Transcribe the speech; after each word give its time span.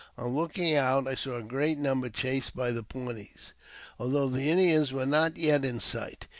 On 0.17 0.29
looking 0.35 0.73
out, 0.73 1.07
I 1.07 1.13
saw 1.13 1.37
a 1.37 1.43
great 1.43 1.77
number 1.77 2.09
chased 2.09 2.55
by 2.55 2.71
the 2.71 2.81
Pawnees,.] 2.81 3.53
although 3.99 4.29
the 4.29 4.49
Indians 4.49 4.91
were 4.91 5.05
not 5.05 5.37
yet 5.37 5.63
in 5.63 5.79
sight. 5.79 6.25